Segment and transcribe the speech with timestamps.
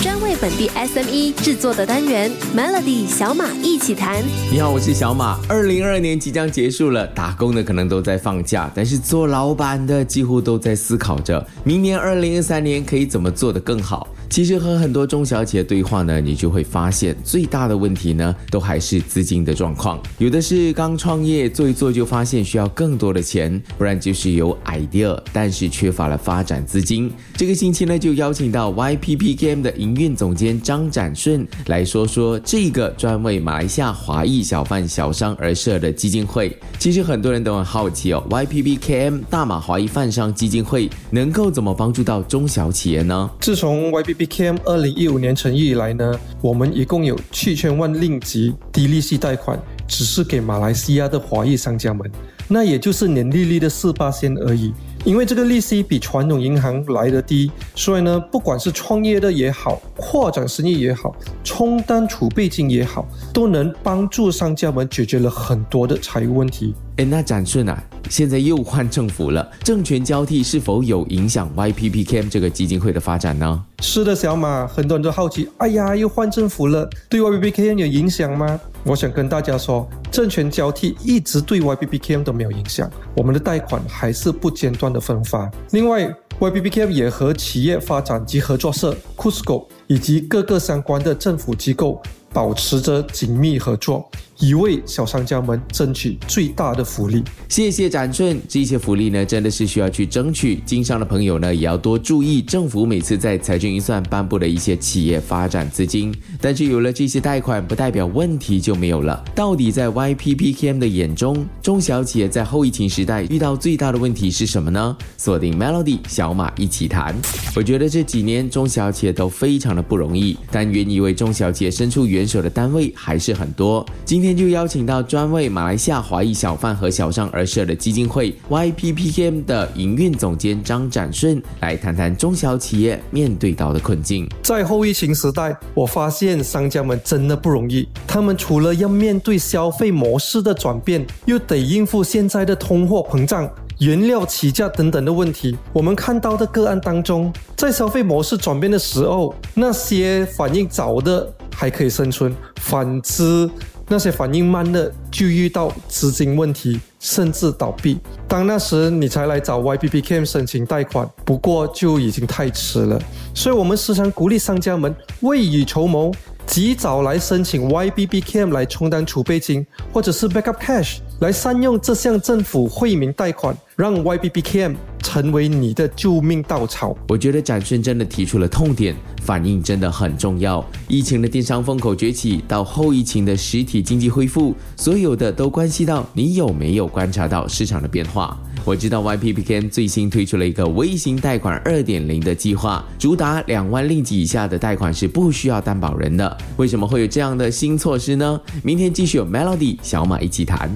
[0.00, 4.22] 专为本地 SME 制作的单元 Melody 小马一起谈。
[4.48, 5.40] 你好，我是小马。
[5.48, 14.06] 二零二二年即将结束了，打工的可能都在放假，但是做老板的几乎都在思考着，明年二零二三年可以怎么做得更好。
[14.30, 19.98] 其实和很多中小企业对话呢，你就会发现最大的问题呢，都还是资金的状况。
[20.18, 27.10] 有的是刚创业做一做就发现需要更多的钱，不然就是有 idea，但是缺乏了发展资金。
[27.36, 36.56] 这个星期呢，就邀请到 YPP Game 的营运总监张展顺来说说这个专为马来西亚华裔小贩小商而设的基金会。
[36.78, 43.30] 其实很多人都很好奇哦，YPP KM 大马华裔贩商基金会能够怎么帮助到中小企业呢？
[43.40, 52.10] 自从 YPP BKM 二零一五年成立以来呢，我们一共有七千万令吉低利息贷款，只是给马来西亚的华裔商家们，
[52.48, 54.74] 那也就是年利率的四八仙而已。
[55.08, 66.74] 因为这个利息比传统银行来的低，所以呢，不管是创业的也好，扩展生意也好，充当储备金也好，都能帮助商家们解决了很多的财务问题。
[66.96, 73.64] 哎，那展顺啊，现在又换政府了，政权交替是否有影响 YPPKM 这个基金会的发展呢？
[73.80, 78.60] 是的，小马，很多人都好奇，哎呀，又换政府了，对 YPPKM 有影响吗？
[78.88, 85.50] 我想跟大家说，政权交替一直对 YBBKM 都没有影响，我们的贷款还是不间断的分发。
[85.72, 92.00] 另外，YBBKM 也和企业发展及合作社 Cusco 以及各个相关的政府机构
[92.32, 94.08] 保持着紧密合作。
[94.40, 97.24] 以为小商家们争取最大的福利。
[97.48, 100.60] 谢谢展顺，这些福利呢，真的是需要去争取。
[100.64, 106.14] 经商的朋友呢，也要多注意政府每次在财政预算颁布的一些企业发展资金。
[106.40, 109.24] 但是有了这些贷款，不代表问题就没有了。
[109.34, 114.96] 到底在 YPPKM 的眼中，中小企业在后疫情时代遇到最大的问题是什么呢？
[115.16, 117.12] 锁定 Melody 小马一起谈。
[117.56, 123.84] 我觉得这几年中小企业都非常的不容易，但愿意为中小企业伸出援手的单位还是很多。
[124.04, 124.27] 今天。
[124.28, 134.28] 今天就邀请到专为马来西亚华裔小贩和小商而设的基金会 YPPM 的营运总监张展顺来谈谈中小企业面对到的困境。
[134.42, 137.88] 在后疫情时代，我发现商家们真的不容易。
[138.06, 145.56] 他们除了要面对消费模式的转变，又得应付现在的通货膨胀、原料起价等等的问题。
[145.72, 153.48] 我们看到的个案当中，在消费模式转变的时候，那些反应早的还可以生存，反之。
[153.90, 157.98] 那些反应慢的就遇到资金问题，甚至倒闭。
[158.28, 163.00] 当那时你才来找 YPPKM 申请贷款，不过就已经太迟了。
[163.34, 166.12] 所以，我们时常鼓励商家们未雨绸缪，
[166.46, 174.76] 及早来申请 YPPKM 来充当储备金，或者是 backup cash 来善用这项政府惠民贷款，让 YPPKM。
[175.20, 176.96] 成为你的救命稻草。
[177.08, 180.64] 我觉得展顺真的提出了痛点，反应真的很重要。
[180.86, 188.38] 疫情的电商风口崛起，到后疫情的实体经济恢复，所有的都关系到你有没有观察到市场的变化。
[188.68, 196.36] 我知道 YPPKM 最新推出了一个微型贷款二点零的计划，主打两万令吉以下的贷款是不需要担保人的。
[196.58, 198.38] 为什么会有这样的新措施呢？
[198.62, 200.70] 明天继续有 Melody 小马一起谈。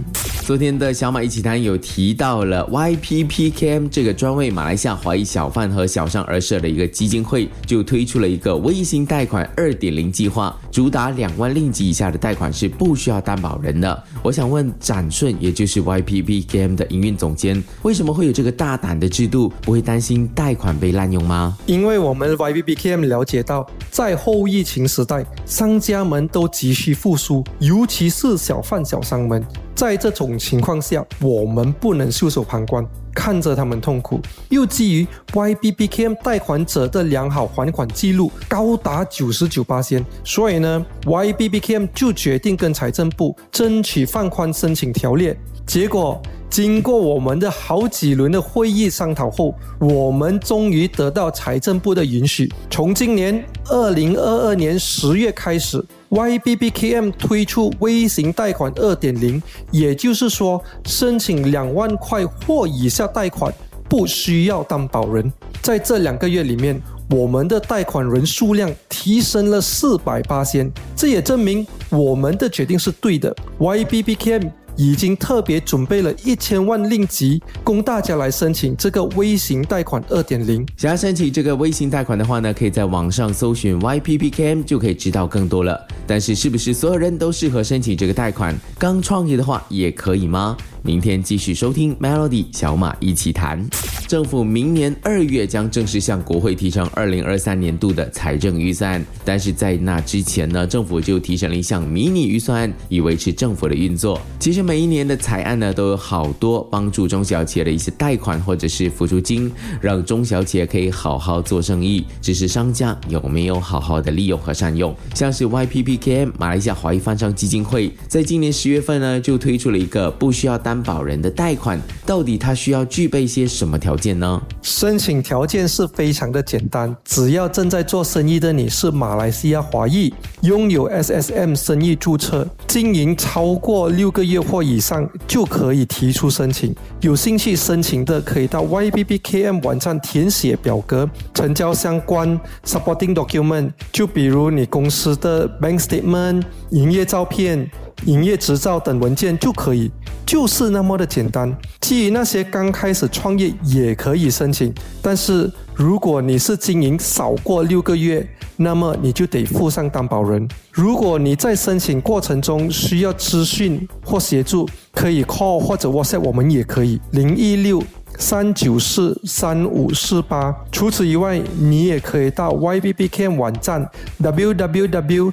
[0.46, 4.12] 昨天的小马一起谈有提到了 YPPKM 这个。
[4.22, 14.04] 专为马来西亚华裔小贩和小商而设的一个基金会，就推出了一个微型贷款二点零计划，主打两万令吉以下的贷款是不需要担保人的。
[14.22, 19.52] 我想问展顺，也就是 YPPKM 的营运总监，为什么会有这个大胆的制度？
[19.60, 21.56] 不会担心贷款被滥用吗？
[21.66, 29.44] 因为我们 YB BKM 了解到，在后疫情时代，商家们都急需复苏，尤其是小贩小商们。
[29.74, 32.86] 在这种情况下，我们不能袖手旁观。
[33.14, 45.34] 看着他们痛苦，又基于 YBBKM 贷款者的良好还款记录高达九十九八千，所以呢，YBBKM 就决定跟财政部争取放宽申请条例。
[45.66, 46.20] 结果，
[46.50, 55.84] 经过我们的好几轮的会议商讨后，我们终于得到财政部的允许，从今年二零二二年十月开始。
[56.12, 63.50] YBBKM 推出微型贷款二点零，也就是说，申请两万块或以下贷款
[63.88, 65.32] 不需要担保人。
[65.62, 66.78] 在这两个月里面，
[67.08, 73.34] 我们的贷款人数量提升了四百八千，这也证明我们的决定是对的。
[73.58, 74.50] YBBKM。
[74.76, 80.66] 已经特别准备了一千万令吉，供大家来申请这个微型贷款二点零。
[80.76, 85.80] 想要申请这个微型贷款的话呢，可以在网上搜寻 YPPKM 就可以知道更多了。
[86.06, 88.54] 但是，是不是所有人都适合申请这个贷款？
[88.78, 90.56] 刚创业的话也可以吗？
[90.84, 93.64] 明天继续收听 Melody 小马一起谈。
[94.08, 104.20] 政府明年二月将正式向国会提呈二零二三年度的财政预算，但是在那之前呢，政府就提成了一项迷你预算，以维持政府的运作。
[104.38, 109.50] 其实每一年的财案呢，都有好多帮助中小企业的一些贷款或者是辅助金，
[109.80, 112.04] 让中小企业可以好好做生意。
[112.20, 114.94] 只是商家有没有好好的利用和善用？
[115.14, 121.78] 像是 YPPKM 马来西亚华裔翻商基金会，在今年十月份呢，就推出了一个不需要担保人的贷款。
[122.06, 124.40] 到底他需要具备些什么条件呢？
[124.62, 136.74] 申请条件是非常的简单，只要正在做生意的你是马来西亚华裔，拥有 SSM 生意注册，经营超过六个月或以上，就可以提出申请。
[137.02, 147.70] 有兴趣申请的，可以到 YPPKM 网站填写表格，成交相关 supporting document，就比如你公司的 bank statement、营业照片。
[148.06, 149.88] 营业执照等文件就可以，
[150.26, 151.52] 就是是那么的简单。
[151.80, 158.26] 基于那些刚开始创业也可以申请，但是如果你是经营少过六个月，
[158.56, 160.48] 那么你就得附上担保人。
[160.70, 167.82] 如果你在申请过程中需要资讯或协助，可以 call 或者 WhatsApp 我们也可以零一六。
[168.18, 170.54] 三九四三五四八。
[170.70, 173.88] 除此以外，你也可以到 YPPKM 网站
[174.20, 175.32] www.yppkm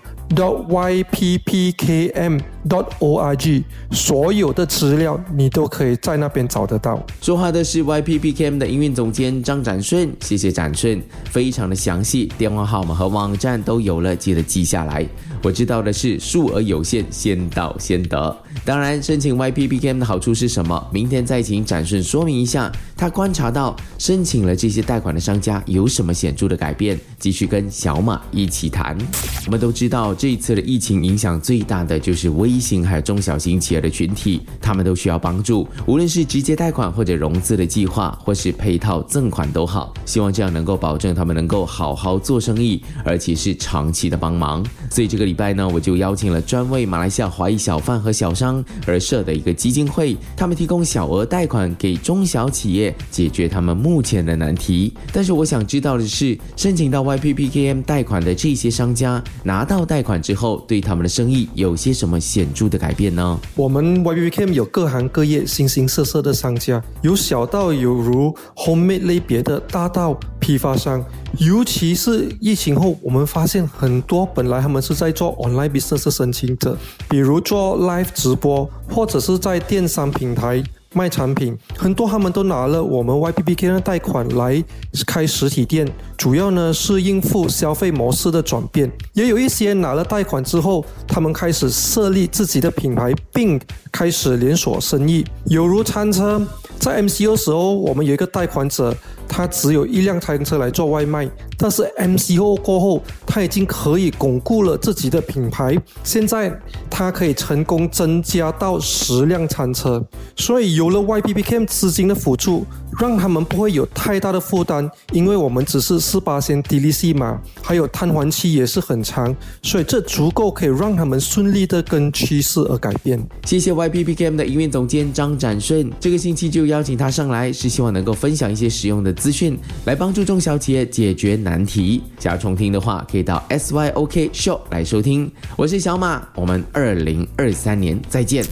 [2.68, 7.02] dot o r g，所有的资料你都可以在那边找得到。
[7.22, 15.06] 说话的是 YPPKM 的营运总监张展顺，谢谢展顺，非常的详细，电话号码和网站都有了，记得记下来。
[15.42, 18.38] 我知道的是，数额有限，先到先得。
[18.66, 20.86] 当然，申请 YPPKM 的好处是什么？
[20.92, 22.70] 明天再请展顺说明一下。
[22.98, 27.00] 他观察到申请了这些贷款的商家有什么显著的改变？
[27.18, 28.98] 继续跟小马一起谈。
[29.46, 39.94] 我们都知道，这一次的疫情影响最大的就是微型还有中小型企业的群体，他们都需要帮助，无论是直接贷款或者融资的计划，或是配套赠款都好。
[40.06, 44.66] 希望这样能够保证他们能够好好做生意，而且是长期的帮忙。
[44.90, 52.96] 所以这个礼拜呢，我就邀请了专为马来西亚华裔小贩和小商而设的一个基金会，他们提供小额贷款给中小企业。
[53.12, 63.38] 解决他们目前的难题，但是我想知道的是，申请到 YPPKM 贷款的这些商家拿到贷款之后，对他们的生意有些什么显著的改变呢？
[63.56, 71.04] 我们 YBBM 有各行各业、形形色色的商家，有小到有如 Homemade 类别的，大到批发商。
[71.38, 76.78] 尤其是疫情后，我们发现很多本来他们是在做 online business 申请者，
[77.10, 80.64] 比如做 live 直播，或者是在电商平台。
[80.94, 84.64] 卖产品很多，他们都拿了我们 YPPK 的贷款来
[85.06, 85.88] 开实体店，
[86.18, 88.92] 主要呢是应付消费模式的转变。
[89.14, 93.60] 也有一些拿了贷款之后，他们开始设立自己的品牌，并
[93.92, 96.42] 开始连锁生意，有如餐车。
[96.80, 98.96] 在 MCU 时候，我们有一个贷款者。
[99.40, 101.26] 他只有一辆餐车来做外卖，
[101.58, 105.82] 但是 MCO 过后，他已经可以巩固了自己的品牌。
[106.04, 106.54] 现在
[106.90, 110.06] 他可以成功增加到十辆餐车，
[110.36, 112.66] 所以有了 YPPKM 资金的辅助，
[113.00, 114.92] 让他们不会有太大的负担。
[115.14, 119.34] 因为我们只是四八线 DLC 嘛，还有瘫痪期也是很长，
[119.64, 123.18] 所以这足够可以让他们顺利的跟趋势而改变。
[123.46, 129.29] 谢谢 YPPKM 的营运总监张展顺，这个星期就邀请他上来，是希望能够分享一些实用的资。
[129.30, 129.56] 资讯
[129.86, 132.02] 来帮助中小企业解决难题。
[132.18, 135.32] 想要重听的话，可以到 SYOK Show 来收听。
[135.56, 138.44] 我是小马，我们二零二三年再见。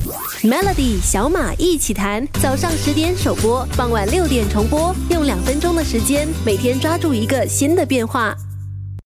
[0.44, 8.38] Melody 小马一起谈，早上十点首播，傍晚六点重播，用两分钟的时间，每天抓住一个新的变化。